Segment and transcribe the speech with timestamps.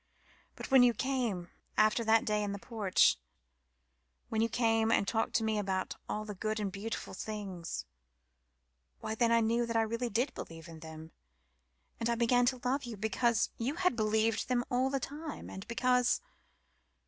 [0.55, 3.19] But when you came after that day in the porch
[4.29, 7.85] when you came and talked to me about all the good and beautiful things
[8.99, 11.11] why, then I knew that I really did believe in them,
[11.99, 15.67] and I began to love you because you had believed them all the time, and
[15.67, 16.19] because....